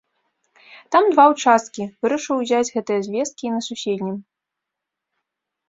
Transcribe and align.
Там 0.95 1.03
два 1.13 1.25
ўчасткі, 1.33 1.83
вырашыў 2.07 2.35
узяць 2.45 2.73
гэтыя 2.79 2.99
звесткі 3.11 3.43
і 3.51 3.55
на 3.59 3.63
суседнім. 3.69 4.19